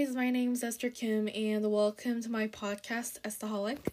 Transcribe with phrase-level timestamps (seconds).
[0.00, 3.88] Guys, my name is Esther Kim and welcome to my podcast Estaholic.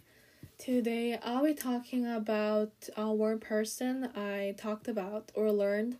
[0.56, 5.98] Today I'll be talking about uh, one person I talked about or learned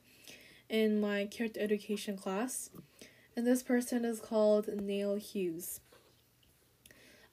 [0.71, 2.71] in my character education class.
[3.37, 5.81] And this person is called Neil Hughes.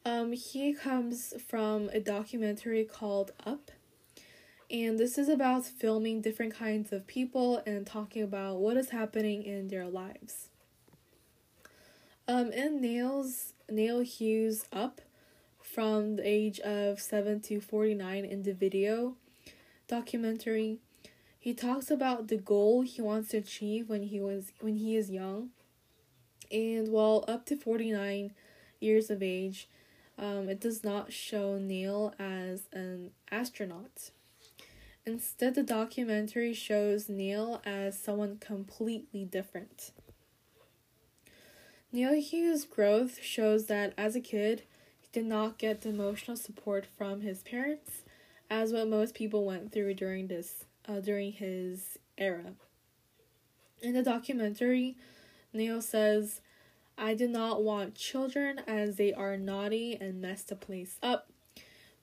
[0.04, 3.72] Um, he comes from a documentary called Up.
[4.70, 9.44] And this is about filming different kinds of people and talking about what is happening
[9.44, 10.50] in their lives.
[12.28, 15.00] Um, in Neil's Neil Hughes Up,
[15.60, 19.16] from the age of 7 to 49 in the video
[19.88, 20.80] documentary,
[21.40, 25.12] he talks about the goal he wants to achieve when he was when he is
[25.12, 25.50] young.
[26.52, 28.34] And while up to 49
[28.80, 29.70] years of age,
[30.18, 34.10] um, it does not show Neil as an astronaut.
[35.06, 39.92] Instead, the documentary shows Neil as someone completely different.
[41.96, 44.64] Neil Hughes' growth shows that as a kid,
[45.00, 48.04] he did not get the emotional support from his parents,
[48.50, 52.52] as what most people went through during this uh, during his era.
[53.82, 54.98] In the documentary,
[55.54, 56.42] Neil says,
[56.98, 61.30] "I do not want children as they are naughty and mess the place up,"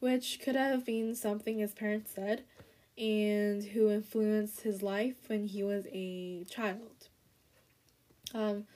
[0.00, 2.44] which could have been something his parents said,
[2.96, 7.08] and who influenced his life when he was a child.
[8.32, 8.66] Um,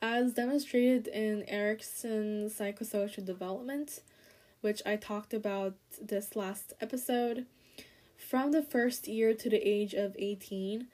[0.00, 4.00] as demonstrated in Erikson's psychosocial development,
[4.60, 7.46] which I talked about this last episode,
[8.16, 10.88] from the first year to the age of 18,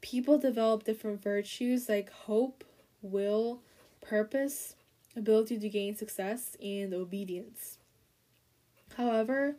[0.00, 2.64] people develop different virtues like hope,
[3.02, 3.60] will,
[4.00, 4.74] purpose,
[5.16, 7.78] ability to gain success, and obedience.
[8.96, 9.56] However,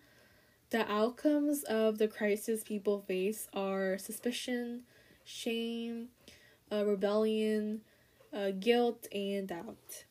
[0.69, 4.81] the outcomes of the crisis people face are suspicion,
[5.23, 6.09] shame,
[6.71, 7.81] uh, rebellion,
[8.35, 10.05] uh, guilt, and doubt.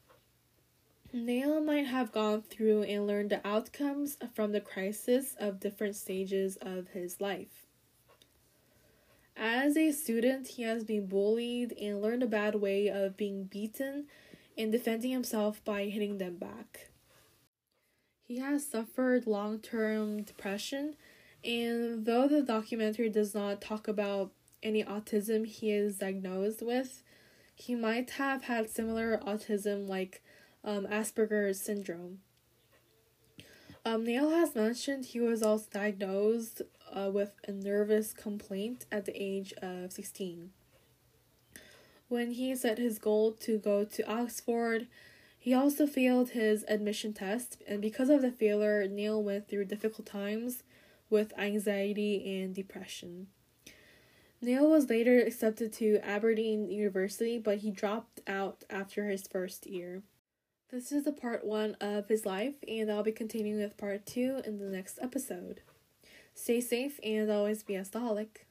[1.13, 6.59] Neil might have gone through and learned the outcomes from the crisis of different stages
[6.61, 7.67] of his life.
[9.37, 14.07] As a student, he has been bullied and learned a bad way of being beaten
[14.57, 16.89] and defending himself by hitting them back.
[18.27, 20.97] He has suffered long term depression,
[21.45, 27.03] and though the documentary does not talk about any autism he is diagnosed with,
[27.55, 30.23] he might have had similar autism like
[30.65, 32.21] um, Asperger's syndrome.
[33.85, 39.13] Um, Neil has mentioned he was also diagnosed uh, with a nervous complaint at the
[39.15, 40.51] age of 16.
[42.09, 44.87] When he set his goal to go to Oxford,
[45.39, 50.07] he also failed his admission test, and because of the failure, Neil went through difficult
[50.07, 50.63] times
[51.11, 53.27] with anxiety and depression.
[54.45, 60.03] Neil was later accepted to Aberdeen University, but he dropped out after his first year.
[60.71, 64.43] This is the part one of his life, and I'll be continuing with part two
[64.45, 65.63] in the next episode.
[66.35, 68.45] Stay safe and always be a staholic.